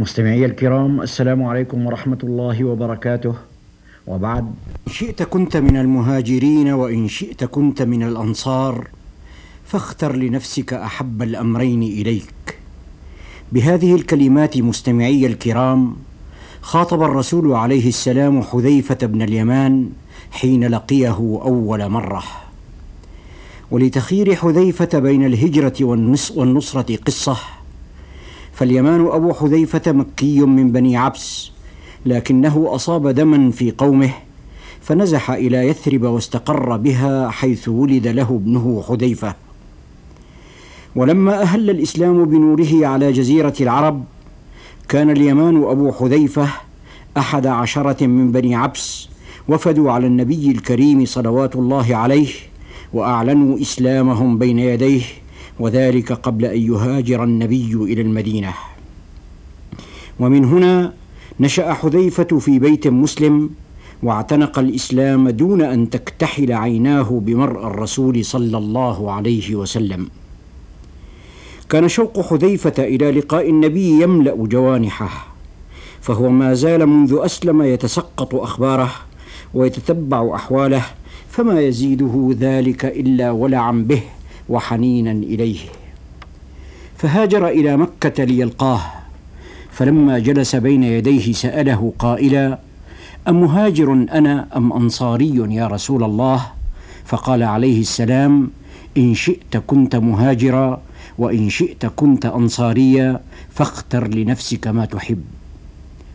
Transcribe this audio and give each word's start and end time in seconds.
مستمعي 0.00 0.44
الكرام 0.44 1.00
السلام 1.00 1.42
عليكم 1.42 1.86
ورحمة 1.86 2.18
الله 2.24 2.64
وبركاته. 2.64 3.34
وبعد 4.06 4.44
إن 4.88 4.92
شئت 4.92 5.22
كنت 5.22 5.56
من 5.56 5.76
المهاجرين 5.76 6.72
وإن 6.72 7.08
شئت 7.08 7.44
كنت 7.44 7.82
من 7.82 8.02
الأنصار 8.02 8.88
فاختر 9.64 10.16
لنفسك 10.16 10.72
أحب 10.72 11.22
الأمرين 11.22 11.82
إليك. 11.82 12.58
بهذه 13.52 13.94
الكلمات 13.94 14.58
مستمعي 14.58 15.26
الكرام 15.26 15.96
خاطب 16.60 17.02
الرسول 17.02 17.52
عليه 17.52 17.88
السلام 17.88 18.42
حذيفة 18.42 19.06
بن 19.06 19.22
اليمان 19.22 19.90
حين 20.30 20.64
لقيه 20.64 21.16
أول 21.44 21.88
مرة. 21.88 22.22
ولتخير 23.70 24.34
حذيفة 24.34 24.98
بين 24.98 25.26
الهجرة 25.26 25.84
والنصرة 26.36 26.96
قصة 26.96 27.36
فاليمان 28.60 29.06
أبو 29.06 29.32
حذيفة 29.32 29.92
مكي 29.92 30.40
من 30.40 30.72
بني 30.72 30.96
عبس 30.96 31.50
لكنه 32.06 32.66
أصاب 32.74 33.08
دما 33.08 33.50
في 33.50 33.70
قومه 33.70 34.10
فنزح 34.80 35.30
إلى 35.30 35.56
يثرب 35.56 36.02
واستقر 36.02 36.76
بها 36.76 37.30
حيث 37.30 37.68
ولد 37.68 38.06
له 38.06 38.22
ابنه 38.22 38.84
حذيفة. 38.88 39.34
ولما 40.96 41.42
أهل 41.42 41.70
الإسلام 41.70 42.24
بنوره 42.24 42.86
على 42.86 43.12
جزيرة 43.12 43.54
العرب 43.60 44.04
كان 44.88 45.10
اليمان 45.10 45.64
أبو 45.64 45.92
حذيفة 45.92 46.48
أحد 47.16 47.46
عشرة 47.46 48.06
من 48.06 48.32
بني 48.32 48.54
عبس 48.54 49.08
وفدوا 49.48 49.92
على 49.92 50.06
النبي 50.06 50.50
الكريم 50.50 51.04
صلوات 51.04 51.56
الله 51.56 51.96
عليه 51.96 52.28
وأعلنوا 52.92 53.60
إسلامهم 53.60 54.38
بين 54.38 54.58
يديه 54.58 55.02
وذلك 55.60 56.12
قبل 56.12 56.44
أن 56.44 56.60
يهاجر 56.60 57.24
النبي 57.24 57.72
إلى 57.74 58.02
المدينة. 58.02 58.54
ومن 60.20 60.44
هنا 60.44 60.92
نشأ 61.40 61.72
حذيفة 61.72 62.38
في 62.38 62.58
بيت 62.58 62.88
مسلم 62.88 63.50
واعتنق 64.02 64.58
الإسلام 64.58 65.28
دون 65.28 65.62
أن 65.62 65.90
تكتحل 65.90 66.52
عيناه 66.52 67.20
بمرء 67.24 67.66
الرسول 67.66 68.24
صلى 68.24 68.58
الله 68.58 69.12
عليه 69.12 69.54
وسلم. 69.54 70.08
كان 71.68 71.88
شوق 71.88 72.20
حذيفة 72.20 72.74
إلى 72.78 73.10
لقاء 73.10 73.50
النبي 73.50 74.02
يملأ 74.02 74.34
جوانحه 74.34 75.26
فهو 76.00 76.30
ما 76.30 76.54
زال 76.54 76.86
منذ 76.86 77.18
أسلم 77.20 77.62
يتسقط 77.62 78.34
أخباره 78.34 78.90
ويتتبع 79.54 80.34
أحواله 80.34 80.82
فما 81.28 81.60
يزيده 81.60 82.34
ذلك 82.40 82.84
إلا 82.84 83.30
ولعا 83.30 83.72
به. 83.72 84.02
وحنينا 84.50 85.10
إليه. 85.10 85.58
فهاجر 86.96 87.48
إلى 87.48 87.76
مكة 87.76 88.24
ليلقاه. 88.24 88.80
فلما 89.70 90.18
جلس 90.18 90.56
بين 90.56 90.82
يديه 90.82 91.32
سأله 91.32 91.92
قائلا 91.98 92.58
أمهاجر 93.28 93.92
أنا 93.92 94.48
أم 94.56 94.72
أنصاري 94.72 95.54
يا 95.54 95.66
رسول 95.66 96.04
الله؟ 96.04 96.46
فقال 97.04 97.42
عليه 97.42 97.80
السلام 97.80 98.50
إن 98.96 99.14
شئت 99.14 99.56
كنت 99.56 99.96
مهاجرا 99.96 100.82
وإن 101.18 101.50
شئت 101.50 101.86
كنت 101.86 102.26
أنصاريا 102.26 103.20
فاختر 103.50 104.08
لنفسك 104.08 104.66
ما 104.66 104.84
تحب. 104.84 105.22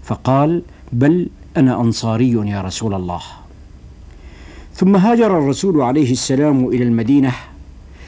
فقال 0.03 0.61
بل 0.93 1.29
أنا 1.57 1.81
أنصاري 1.81 2.31
يا 2.31 2.61
رسول 2.61 2.93
الله. 2.93 3.21
ثم 4.73 4.95
هاجر 4.95 5.39
الرسول 5.39 5.81
عليه 5.81 6.11
السلام 6.11 6.67
إلى 6.67 6.83
المدينة 6.83 7.33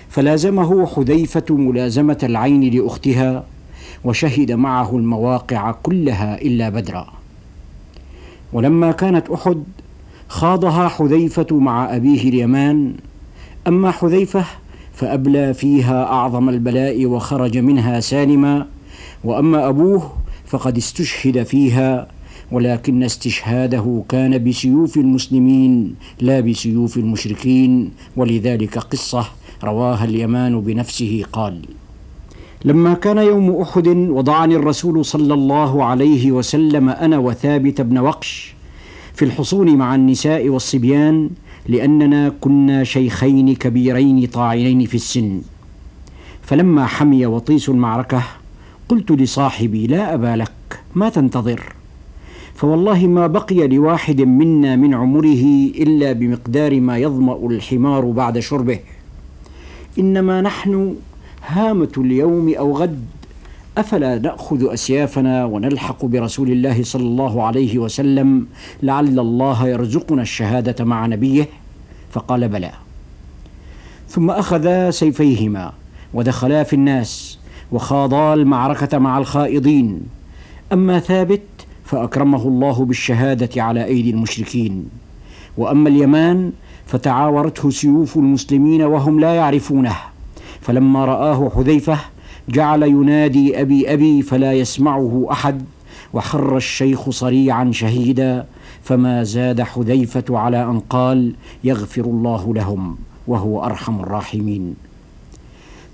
فلازمه 0.10 0.86
حذيفة 0.86 1.46
ملازمة 1.50 2.18
العين 2.24 2.64
لأختها 2.74 3.44
وشهد 4.04 4.52
معه 4.52 4.98
المواقع 4.98 5.72
كلها 5.72 6.42
إلا 6.42 6.70
بدرا. 6.70 7.08
ولما 8.54 8.92
كانت 8.92 9.30
أحد 9.30 9.64
خاضها 10.28 10.88
حذيفة 10.88 11.48
مع 11.52 11.96
أبيه 11.96 12.30
اليمان. 12.30 12.94
أما 13.68 13.92
حذيفة 13.92 14.46
فأبلى 14.94 15.54
فيها 15.54 16.04
أعظم 16.04 16.50
البلاء 16.50 17.06
وخرج 17.06 17.58
منها 17.58 18.00
سالما. 18.00 18.68
وأما 19.24 19.70
أبوه 19.70 20.12
فقد 20.46 20.78
استشهد 20.78 21.44
فيها 21.44 22.08
ولكن 22.52 23.04
استشهاده 23.04 24.04
كان 24.10 24.44
بسيوف 24.44 24.98
المسلمين 24.98 25.96
لا 26.22 26.40
بسيوف 26.40 26.98
المشركين. 26.98 27.92
ولذلك 28.16 28.78
قصة 28.78 29.26
رواها 29.64 30.04
اليمان 30.04 30.62
بنفسه 30.62 31.26
قال 31.34 31.62
لما 32.66 32.94
كان 32.94 33.18
يوم 33.18 33.62
أحد 33.62 33.88
وضعني 33.88 34.56
الرسول 34.56 35.06
صلى 35.06 35.34
الله 35.34 35.84
عليه 35.84 36.32
وسلم 36.32 36.90
أنا 36.90 37.18
وثابت 37.18 37.82
بن 37.82 37.98
وقش 37.98 38.56
في 39.14 39.26
الحصون 39.26 39.76
مع 39.76 39.96
النساء 39.96 40.50
والصبيان 40.50 41.30
لأننا 41.68 42.30
كنا 42.42 42.84
شيخين 42.84 43.56
كبيرين 43.56 44.26
طاعنين 44.26 44.86
في 44.86 44.96
السن. 44.96 45.42
فلما 46.42 46.86
حمي 46.86 47.26
وطيس 47.26 47.70
المعركة 47.70 48.24
قلت 48.90 49.12
لصاحبي 49.12 49.88
لا 49.88 50.14
أبا 50.14 50.36
لك 50.36 50.80
ما 50.96 51.10
تنتظر. 51.10 51.74
فوالله 52.56 53.08
ما 53.08 53.28
بقي 53.28 53.68
لواحد 53.68 54.22
منا 54.22 54.76
من 54.76 54.94
عمره 54.94 55.46
إلا 55.78 56.12
بمقدار 56.12 56.80
ما 56.80 56.98
يظمأ 56.98 57.48
الحمار 57.48 58.06
بعد 58.06 58.40
شربه. 58.40 58.80
إنما 60.00 60.42
نحن 60.42 60.96
هامة 61.48 61.92
اليوم 61.98 62.54
أو 62.54 62.78
غد 62.78 63.06
أفلا 63.78 64.20
نأخذ 64.20 64.74
أسيافنا 64.74 65.46
ونلحق 65.46 66.06
برسول 66.06 66.52
الله 66.52 66.84
صلى 66.84 67.04
الله 67.04 67.44
عليه 67.44 67.78
وسلم 67.78 68.48
لعل 68.84 69.20
الله 69.20 69.68
يرزقنا 69.68 70.22
الشهادة 70.22 70.86
مع 70.86 71.06
نبيه؟ 71.06 71.50
فقال 72.12 72.48
بلى. 72.50 72.72
ثم 74.10 74.32
اخذا 74.32 74.92
سيفيهما 74.92 75.74
ودخلا 76.14 76.64
في 76.64 76.74
الناس 76.74 77.40
وخاضا 77.72 78.34
المعركة 78.34 78.98
مع 78.98 79.18
الخائضين. 79.18 80.02
أما 80.74 81.00
ثابت 81.00 81.42
فأكرمه 81.86 82.48
الله 82.48 82.86
بالشهادة 82.86 83.64
على 83.64 83.86
أيدي 83.86 84.10
المشركين. 84.10 84.90
وأما 85.58 85.90
اليمان 85.90 86.52
فتعاورته 86.88 87.70
سيوف 87.70 88.18
المسلمين 88.18 88.82
وهم 88.82 89.20
لا 89.20 89.34
يعرفونه. 89.34 89.96
فلما 90.62 91.06
رآه 91.06 91.52
حذيفة 91.56 91.98
جعل 92.50 92.84
ينادي 92.84 93.62
أبي 93.62 93.94
أبي 93.94 94.22
فلا 94.22 94.54
يسمعه 94.54 95.28
أحد 95.32 95.62
وخر 96.14 96.58
الشيخ 96.58 97.10
صريعا 97.10 97.72
شهيدا 97.72 98.46
فما 98.84 99.24
زاد 99.24 99.62
حذيفة 99.62 100.24
على 100.30 100.64
أن 100.64 100.80
قال 100.80 101.34
يغفر 101.64 102.02
الله 102.02 102.54
لهم 102.54 102.98
وهو 103.28 103.64
أرحم 103.64 104.00
الراحمين. 104.00 104.76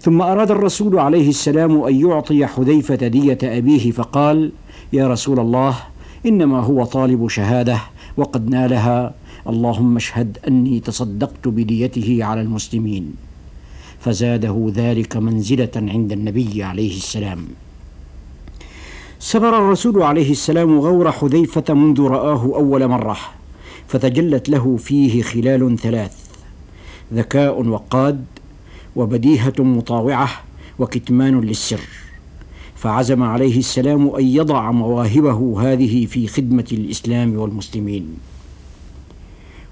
ثم 0.01 0.21
أراد 0.21 0.51
الرسول 0.51 0.99
عليه 0.99 1.29
السلام 1.29 1.83
أن 1.83 1.95
يعطي 1.95 2.45
حذيفة 2.45 2.95
دية 2.95 3.37
أبيه 3.43 3.91
فقال 3.91 4.51
يا 4.93 5.07
رسول 5.07 5.39
الله 5.39 5.75
إنما 6.25 6.59
هو 6.59 6.83
طالب 6.83 7.27
شهادة 7.27 7.77
وقد 8.17 8.49
نالها 8.49 9.13
اللهم 9.47 9.95
اشهد 9.95 10.37
أني 10.47 10.79
تصدقت 10.79 11.47
بديته 11.47 12.23
على 12.23 12.41
المسلمين. 12.41 13.13
فزاده 13.99 14.71
ذلك 14.75 15.17
منزلة 15.17 15.71
عند 15.75 16.11
النبي 16.11 16.63
عليه 16.63 16.97
السلام. 16.97 17.47
سبر 19.19 19.57
الرسول 19.57 20.03
عليه 20.03 20.31
السلام 20.31 20.79
غور 20.79 21.11
حذيفة 21.11 21.73
منذ 21.73 22.01
رآه 22.01 22.43
أول 22.55 22.87
مرة 22.87 23.17
فتجلت 23.87 24.49
له 24.49 24.77
فيه 24.77 25.21
خلال 25.21 25.77
ثلاث 25.79 26.15
ذكاء 27.13 27.67
وقاد 27.67 28.25
وبديهة 28.95 29.53
مطاوعة 29.59 30.29
وكتمان 30.79 31.41
للسر. 31.41 31.81
فعزم 32.75 33.23
عليه 33.23 33.57
السلام 33.59 34.15
أن 34.15 34.25
يضع 34.25 34.71
مواهبه 34.71 35.61
هذه 35.61 36.05
في 36.05 36.27
خدمة 36.27 36.67
الإسلام 36.71 37.35
والمسلمين. 37.35 38.32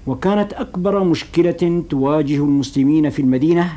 وكانت 0.06 0.52
أكبر 0.52 1.04
مشكلة 1.04 1.82
تواجه 1.90 2.36
المسلمين 2.36 3.10
في 3.10 3.22
المدينة 3.22 3.72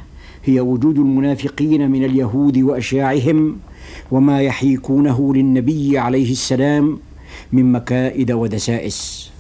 هي 0.46 0.60
وجود 0.60 0.98
المنافقين 0.98 1.92
من 1.92 2.06
اليهود 2.06 2.58
وأشياعهم 2.58 3.58
وما 4.12 4.42
يحيكونه 4.42 5.34
للنبي 5.34 5.98
عليه 5.98 6.32
السلام 6.32 7.00
من 7.52 7.72
مكائد 7.72 8.32
ودسائس. 8.32 9.32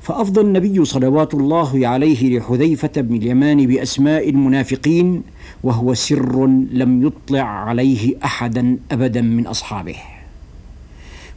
فافضى 0.00 0.40
النبي 0.40 0.84
صلوات 0.84 1.34
الله 1.34 1.88
عليه 1.88 2.38
لحذيفة 2.38 2.90
بن 2.96 3.16
اليمان 3.16 3.66
بأسماء 3.66 4.28
المنافقين 4.30 5.22
وهو 5.62 5.94
سر 5.94 6.46
لم 6.72 7.06
يطلع 7.06 7.42
عليه 7.42 8.14
أحدا 8.24 8.78
أبدا 8.92 9.20
من 9.20 9.46
أصحابه. 9.46 9.96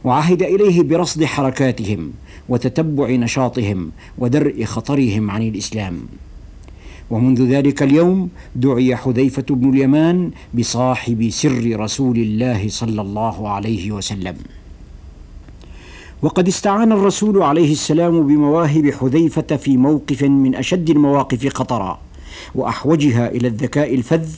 وعهد 0.04 0.42
إليه 0.42 0.82
برصد 0.82 1.24
حركاتهم 1.24 2.12
وتتبع 2.48 3.10
نشاطهم 3.10 3.90
ودرء 4.18 4.64
خطرهم 4.64 5.30
عن 5.30 5.42
الإسلام. 5.42 6.00
ومنذ 7.10 7.42
ذلك 7.42 7.82
اليوم 7.82 8.28
دعي 8.56 8.96
حذيفة 8.96 9.44
بن 9.50 9.68
اليمان 9.68 10.30
بصاحب 10.54 11.28
سر 11.30 11.80
رسول 11.80 12.16
الله 12.16 12.68
صلى 12.68 13.02
الله 13.02 13.48
عليه 13.48 13.92
وسلم. 13.92 14.36
وقد 16.22 16.48
استعان 16.48 16.92
الرسول 16.92 17.42
عليه 17.42 17.72
السلام 17.72 18.26
بمواهب 18.26 18.90
حذيفة 18.90 19.56
في 19.56 19.76
موقف 19.76 20.22
من 20.22 20.54
أشد 20.54 20.90
المواقف 20.90 21.48
خطرا 21.48 21.98
وأحوجها 22.54 23.28
إلى 23.30 23.48
الذكاء 23.48 23.94
الفذ 23.94 24.28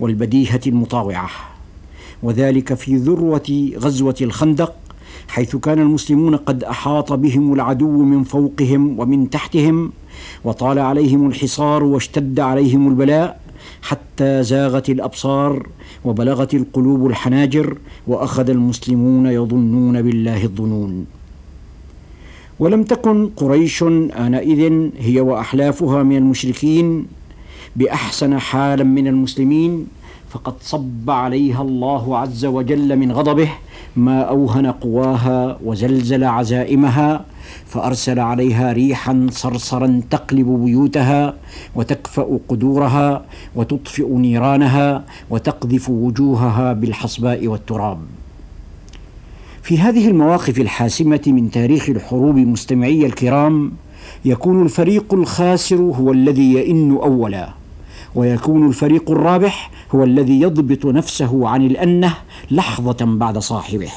والبديهة 0.00 0.60
المطاوعة. 0.66 1.30
وذلك 2.22 2.74
في 2.74 2.96
ذروة 2.96 3.70
غزوة 3.76 4.16
الخندق 4.20 4.74
حيث 5.28 5.56
كان 5.56 5.78
المسلمون 5.78 6.36
قد 6.36 6.64
أحاط 6.64 7.12
بهم 7.12 7.52
العدو 7.52 8.02
من 8.02 8.24
فوقهم 8.24 9.00
ومن 9.00 9.30
تحتهم 9.30 9.92
وطال 10.44 10.78
عليهم 10.78 11.26
الحصار 11.26 11.84
واشتد 11.84 12.40
عليهم 12.40 12.88
البلاء 12.88 13.40
حتى 13.82 14.42
زاغت 14.42 14.90
الأبصار 14.90 15.66
وبلغت 16.04 16.54
القلوب 16.54 17.06
الحناجر 17.06 17.76
وأخذ 18.06 18.50
المسلمون 18.50 19.26
يظنون 19.26 20.02
بالله 20.02 20.44
الظنون. 20.44 21.06
ولم 22.58 22.82
تكن 22.82 23.30
قريش 23.36 23.82
آنئذ 24.26 24.90
هي 24.98 25.20
وأحلافها 25.20 26.02
من 26.02 26.16
المشركين 26.16 27.06
بأحسن 27.76 28.38
حالا 28.38 28.84
من 28.84 29.06
المسلمين 29.08 29.86
فقد 30.30 30.54
صب 30.60 31.10
عليها 31.10 31.62
الله 31.62 32.18
عز 32.18 32.44
وجل 32.44 32.96
من 32.96 33.12
غضبه 33.12 33.48
ما 33.96 34.20
أوهن 34.20 34.66
قواها 34.66 35.58
وزلزل 35.64 36.24
عزائمها 36.24 37.24
فأرسل 37.66 38.18
عليها 38.18 38.72
ريحا 38.72 39.26
صرصرا 39.30 40.00
تقلب 40.10 40.46
بيوتها 40.64 41.34
وتكفأ 41.74 42.38
قدورها 42.48 43.24
وتطفئ 43.56 44.08
نيرانها 44.14 45.04
وتقذف 45.30 45.90
وجوهها 45.90 46.72
بالحصباء 46.72 47.46
والتراب. 47.46 47.98
في 49.62 49.78
هذه 49.78 50.08
المواقف 50.08 50.60
الحاسمة 50.60 51.22
من 51.26 51.50
تاريخ 51.50 51.88
الحروب 51.88 52.36
مستمعي 52.36 53.06
الكرام 53.06 53.72
يكون 54.24 54.62
الفريق 54.62 55.14
الخاسر 55.14 55.76
هو 55.76 56.12
الذي 56.12 56.52
يئن 56.52 56.90
أولا. 56.90 57.61
ويكون 58.14 58.68
الفريق 58.68 59.10
الرابح 59.10 59.70
هو 59.94 60.04
الذي 60.04 60.40
يضبط 60.40 60.86
نفسه 60.86 61.48
عن 61.48 61.66
الأنة 61.66 62.14
لحظة 62.50 63.04
بعد 63.04 63.38
صاحبه. 63.38 63.90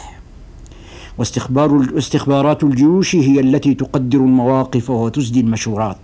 واستخبار 1.18 1.88
استخبارات 1.98 2.64
الجيوش 2.64 3.16
هي 3.16 3.40
التي 3.40 3.74
تقدر 3.74 4.20
المواقف 4.20 4.90
وتسدي 4.90 5.40
المشورات. 5.40 5.98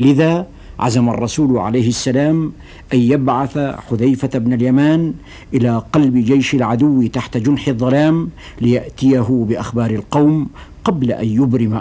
لذا 0.00 0.46
عزم 0.78 1.08
الرسول 1.08 1.58
عليه 1.58 1.88
السلام 1.88 2.52
أن 2.94 2.98
يبعث 2.98 3.58
حذيفة 3.58 4.38
بن 4.38 4.52
اليمان 4.52 5.14
إلى 5.54 5.82
قلب 5.92 6.16
جيش 6.16 6.54
العدو 6.54 7.06
تحت 7.06 7.36
جنح 7.36 7.68
الظلام 7.68 8.30
ليأتيه 8.60 9.44
بأخبار 9.48 9.90
القوم 9.90 10.48
قبل 10.84 11.12
أن 11.12 11.28
يبرم 11.28 11.74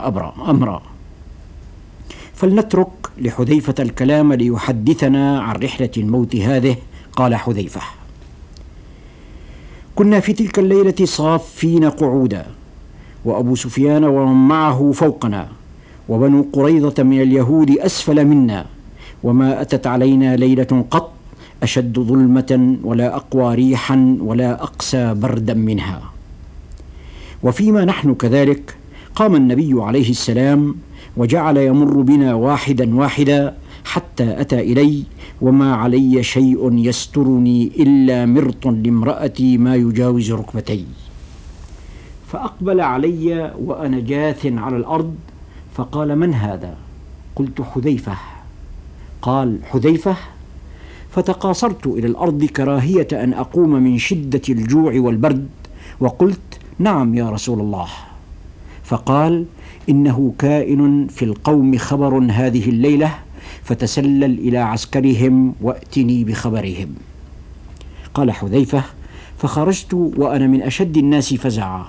أمرا. 0.49 0.81
فلنترك 2.35 2.87
لحذيفة 3.17 3.75
الكلام 3.79 4.33
ليحدثنا 4.33 5.41
عن 5.41 5.55
رحلة 5.55 5.89
الموت 5.97 6.35
هذه 6.35 6.75
قال 7.13 7.35
حذيفة. 7.35 7.81
كنا 9.95 10.19
في 10.19 10.33
تلك 10.33 10.59
الليلة 10.59 11.05
صافين 11.05 11.89
قعودا 11.89 12.45
وأبو 13.25 13.55
سفيان 13.55 14.03
ومن 14.03 14.47
معه 14.47 14.91
فوقنا 14.91 15.47
وبنو 16.09 16.45
قريظة 16.53 17.03
من 17.03 17.21
اليهود 17.21 17.71
أسفل 17.71 18.25
منا 18.25 18.65
وما 19.23 19.61
أتت 19.61 19.87
علينا 19.87 20.35
ليلة 20.35 20.85
قط 20.91 21.11
أشد 21.63 21.99
ظلمة 21.99 22.77
ولا 22.83 23.15
أقوى 23.15 23.55
ريحا 23.55 24.17
ولا 24.19 24.63
أقسى 24.63 25.13
بردا 25.13 25.53
منها. 25.53 26.01
وفيما 27.43 27.85
نحن 27.85 28.13
كذلك 28.15 28.75
قام 29.15 29.35
النبي 29.35 29.73
عليه 29.77 30.09
السلام 30.09 30.75
وجعل 31.17 31.57
يمر 31.57 32.01
بنا 32.01 32.33
واحدا 32.33 32.95
واحدا 32.95 33.57
حتى 33.85 34.41
أتى 34.41 34.59
إلي 34.59 35.03
وما 35.41 35.75
علي 35.75 36.23
شيء 36.23 36.73
يسترني 36.73 37.71
إلا 37.79 38.25
مرط 38.25 38.67
لامرأتي 38.67 39.57
ما 39.57 39.75
يجاوز 39.75 40.31
ركبتي. 40.31 40.85
فأقبل 42.27 42.81
علي 42.81 43.53
وأنا 43.59 43.99
جاث 43.99 44.45
على 44.45 44.77
الأرض 44.77 45.15
فقال 45.75 46.15
من 46.15 46.33
هذا؟ 46.33 46.77
قلت 47.35 47.61
حذيفة. 47.61 48.17
قال 49.21 49.59
حذيفة 49.63 50.15
فتقاصرت 51.11 51.87
إلى 51.87 52.07
الأرض 52.07 52.43
كراهية 52.45 53.07
أن 53.13 53.33
أقوم 53.33 53.69
من 53.69 53.97
شدة 53.97 54.41
الجوع 54.49 54.93
والبرد 54.99 55.47
وقلت 55.99 56.59
نعم 56.79 57.15
يا 57.15 57.29
رسول 57.29 57.59
الله. 57.59 57.87
فقال 58.85 59.45
إنه 59.89 60.33
كائن 60.39 61.07
في 61.07 61.25
القوم 61.25 61.77
خبر 61.77 62.17
هذه 62.31 62.69
الليلة 62.69 63.15
فتسلل 63.63 64.39
إلى 64.39 64.57
عسكرهم 64.57 65.53
وأتني 65.61 66.23
بخبرهم. 66.23 66.95
قال 68.13 68.31
حذيفة 68.31 68.83
فخرجت 69.37 69.93
وأنا 69.93 70.47
من 70.47 70.61
أشد 70.61 70.97
الناس 70.97 71.33
فزعا 71.33 71.85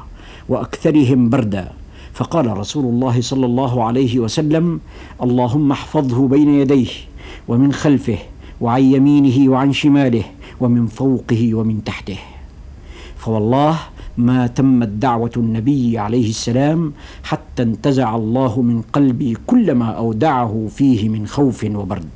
وأكثرهم 0.49 1.31
بردا. 1.31 1.73
فقال 2.13 2.59
رسول 2.59 2.85
الله 2.85 3.21
صلى 3.21 3.47
الله 3.47 3.85
عليه 3.85 4.19
وسلم 4.19 4.81
اللهم 5.23 5.73
احفظه 5.73 6.29
بين 6.29 6.49
يديه 6.49 6.91
ومن 7.49 7.73
خلفه 7.73 8.19
وعن 8.61 8.83
يمينه 8.83 9.51
وعن 9.51 9.73
شماله 9.73 10.25
ومن 10.61 10.87
فوقه 10.87 11.55
ومن 11.55 11.85
تحته. 11.85 12.19
فوالله 13.17 13.79
ما 14.19 14.47
تمت 14.47 14.89
دعوة 14.89 15.31
النبي 15.37 15.99
عليه 15.99 16.29
السلام 16.29 16.93
حتى 17.23 17.63
انتزع 17.63 18.17
الله 18.17 18.63
من 18.63 18.83
قلبي 18.83 19.37
كل 19.47 19.75
ما 19.75 19.91
أودعه 19.91 20.69
فيه 20.77 21.09
من 21.09 21.27
خوف 21.27 21.65
وبرد. 21.65 22.09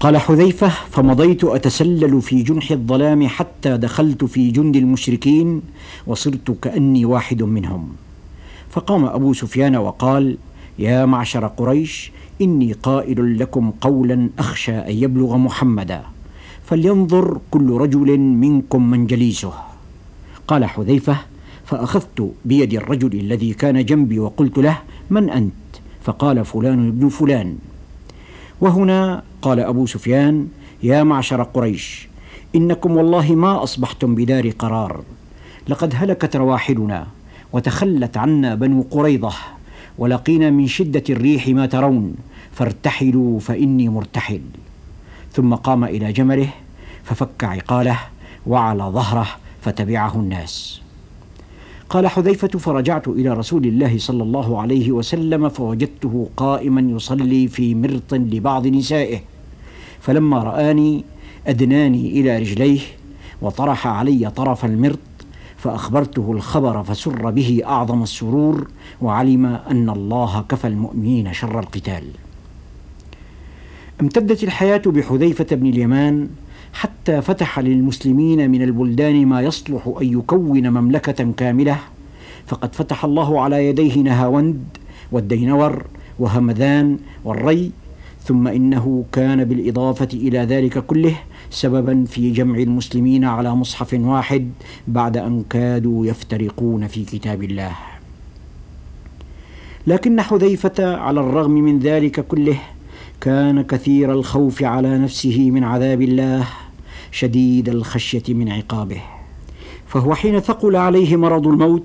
قال 0.00 0.16
حذيفة 0.16 0.68
فمضيت 0.68 1.44
أتسلل 1.44 2.22
في 2.22 2.42
جنح 2.42 2.70
الظلام 2.70 3.26
حتى 3.26 3.76
دخلت 3.76 4.24
في 4.24 4.50
جند 4.50 4.76
المشركين 4.76 5.62
وصرت 6.06 6.50
كأني 6.62 7.04
واحد 7.04 7.42
منهم. 7.42 7.88
فقام 8.70 9.04
أبو 9.04 9.32
سفيان 9.32 9.76
وقال 9.76 10.36
يا 10.78 11.06
معشر 11.06 11.46
قريش 11.46 12.12
إني 12.40 12.72
قائل 12.72 13.38
لكم 13.38 13.70
قولا 13.80 14.28
أخشى 14.38 14.72
أن 14.72 14.94
يبلغ 14.94 15.36
محمدا 15.36 16.02
فلينظر 16.64 17.38
كل 17.50 17.70
رجل 17.70 18.18
منكم 18.18 18.90
من 18.90 19.06
جليسه. 19.06 19.73
قال 20.48 20.64
حذيفة 20.64 21.16
فأخذت 21.64 22.32
بيد 22.44 22.74
الرجل 22.74 23.20
الذي 23.20 23.54
كان 23.54 23.84
جنبي 23.84 24.18
وقلت 24.18 24.58
له 24.58 24.78
من 25.10 25.30
أنت؟ 25.30 25.52
فقال 26.02 26.44
فلان 26.44 26.88
ابن 26.88 27.08
فلان. 27.08 27.56
وهنا 28.60 29.22
قال 29.42 29.60
أبو 29.60 29.86
سفيان 29.86 30.48
يا 30.82 31.02
معشر 31.02 31.42
قريش 31.42 32.08
إنكم 32.54 32.96
والله 32.96 33.34
ما 33.34 33.62
أصبحتم 33.62 34.14
بدار 34.14 34.50
قرار. 34.50 35.02
لقد 35.68 35.92
هلكت 35.96 36.36
رواحلنا 36.36 37.06
وتخلت 37.52 38.16
عنا 38.16 38.54
بنو 38.54 38.86
قريضة 38.90 39.32
ولقينا 39.98 40.50
من 40.50 40.66
شدة 40.66 41.04
الريح 41.10 41.48
ما 41.48 41.66
ترون 41.66 42.14
فارتحلوا 42.52 43.40
فإني 43.40 43.88
مرتحل. 43.88 44.40
ثم 45.32 45.54
قام 45.54 45.84
إلى 45.84 46.12
جمله 46.12 46.48
ففك 47.04 47.44
عقاله 47.44 47.98
وعلى 48.46 48.82
ظهره 48.82 49.26
فتبعه 49.64 50.14
الناس. 50.14 50.80
قال 51.88 52.06
حذيفة 52.06 52.48
فرجعت 52.48 53.08
إلى 53.08 53.32
رسول 53.32 53.64
الله 53.64 53.98
صلى 53.98 54.22
الله 54.22 54.60
عليه 54.60 54.92
وسلم 54.92 55.48
فوجدته 55.48 56.28
قائما 56.36 56.80
يصلي 56.80 57.48
في 57.48 57.74
مرط 57.74 58.14
لبعض 58.14 58.66
نسائه. 58.66 59.20
فلما 60.00 60.38
رآني 60.42 61.04
أدناني 61.46 62.20
إلى 62.20 62.38
رجليه 62.38 62.80
وطرح 63.42 63.86
علي 63.86 64.30
طرف 64.30 64.64
المرط 64.64 64.98
فأخبرته 65.56 66.32
الخبر 66.32 66.82
فسر 66.82 67.30
به 67.30 67.62
أعظم 67.64 68.02
السرور 68.02 68.68
وعلم 69.02 69.46
أن 69.46 69.90
الله 69.90 70.44
كفى 70.48 70.66
المؤمنين 70.66 71.32
شر 71.32 71.60
القتال. 71.60 72.04
امتدت 74.00 74.44
الحياة 74.44 74.82
بحذيفة 74.86 75.46
بن 75.52 75.66
اليمان 75.66 76.28
حتى 76.74 77.22
فتح 77.22 77.58
للمسلمين 77.58 78.50
من 78.50 78.62
البلدان 78.62 79.26
ما 79.26 79.40
يصلح 79.40 79.94
أن 80.02 80.18
يكون 80.18 80.68
مملكة 80.68 81.32
كاملة. 81.36 81.78
فقد 82.46 82.74
فتح 82.74 83.04
الله 83.04 83.40
على 83.40 83.66
يديه 83.66 84.02
نهاوند 84.02 84.64
والدينور 85.12 85.84
وهمذان 86.18 86.98
والري 87.24 87.70
ثم 88.24 88.48
إنه 88.48 89.04
كان 89.12 89.44
بالإضافة 89.44 90.08
إلى 90.12 90.38
ذلك 90.38 90.86
كله 90.86 91.16
سببا 91.50 92.04
في 92.04 92.30
جمع 92.30 92.58
المسلمين 92.58 93.24
على 93.24 93.54
مصحف 93.54 93.94
واحد 93.94 94.50
بعد 94.88 95.16
أن 95.16 95.44
كادوا 95.50 96.06
يفترقون 96.06 96.86
في 96.86 97.04
كتاب 97.04 97.42
الله. 97.42 97.72
لكن 99.86 100.20
حذيفة 100.20 100.96
على 100.96 101.20
الرغم 101.20 101.50
من 101.50 101.78
ذلك 101.78 102.26
كله 102.26 102.58
كان 103.20 103.62
كثير 103.62 104.12
الخوف 104.12 104.62
على 104.62 104.98
نفسه 104.98 105.50
من 105.50 105.64
عذاب 105.64 106.02
الله. 106.02 106.46
شديد 107.14 107.68
الخشية 107.68 108.22
من 108.28 108.48
عقابه. 108.48 109.00
فهو 109.86 110.14
حين 110.14 110.40
ثقل 110.40 110.76
عليه 110.76 111.16
مرض 111.16 111.46
الموت 111.46 111.82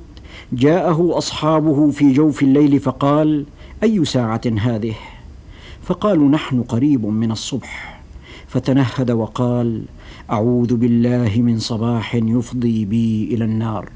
جاءه 0.53 1.17
أصحابه 1.17 1.91
في 1.91 2.13
جوف 2.13 2.43
الليل 2.43 2.79
فقال 2.79 3.45
أي 3.83 4.05
ساعة 4.05 4.41
هذه؟ 4.59 4.95
فقالوا 5.81 6.29
نحن 6.29 6.61
قريب 6.61 7.05
من 7.05 7.31
الصبح. 7.31 8.01
فتنهد 8.47 9.11
وقال 9.11 9.83
أعوذ 10.31 10.75
بالله 10.75 11.41
من 11.41 11.59
صباح 11.59 12.15
يفضي 12.15 12.85
بي 12.85 13.29
إلى 13.33 13.45
النار. 13.45 13.89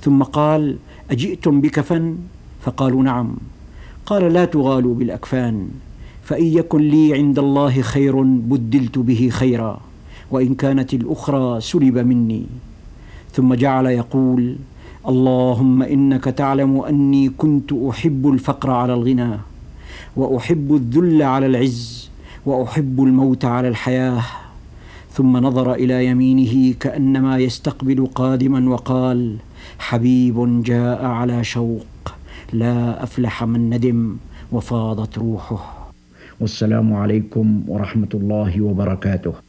ثم 0.00 0.22
قال 0.22 0.76
أجئتم 1.10 1.60
بكفن؟ 1.60 2.16
فقالوا 2.60 3.02
نعم. 3.02 3.36
قال 4.06 4.32
لا 4.32 4.44
تغالوا 4.44 4.94
بالأكفان 4.94 5.68
فإن 6.22 6.44
يكن 6.44 6.80
لي 6.80 7.14
عند 7.14 7.38
الله 7.38 7.82
خير 7.82 8.22
بدلت 8.22 8.98
به 8.98 9.28
خيرا. 9.32 9.87
وإن 10.30 10.54
كانت 10.54 10.94
الأخرى 10.94 11.60
سلب 11.60 11.98
مني. 11.98 12.46
ثم 13.32 13.54
جعل 13.54 13.86
يقول 13.86 14.56
اللهم 15.08 15.82
إنك 15.82 16.24
تعلم 16.24 16.80
أني 16.80 17.28
كنت 17.28 17.72
أحب 17.72 18.28
الفقر 18.28 18.70
على 18.70 18.94
الغنى 18.94 19.32
وأحب 20.16 20.74
الذل 20.74 21.22
على 21.22 21.46
العز 21.46 22.10
وأحب 22.46 23.02
الموت 23.02 23.44
على 23.44 23.68
الحياة. 23.68 24.22
ثم 25.12 25.36
نظر 25.36 25.74
إلى 25.74 26.06
يمينه 26.06 26.74
كأنما 26.80 27.38
يستقبل 27.38 28.06
قادما 28.14 28.70
وقال 28.70 29.36
حبيب 29.78 30.62
جاء 30.62 31.04
على 31.04 31.44
شوق 31.44 32.14
لا 32.52 33.02
أفلح 33.02 33.44
من 33.44 33.70
ندم 33.70 34.16
وفاضت 34.52 35.18
روحه. 35.18 35.90
والسلام 36.40 36.92
عليكم 36.92 37.62
ورحمة 37.68 38.12
الله 38.14 38.62
وبركاته. 38.62 39.47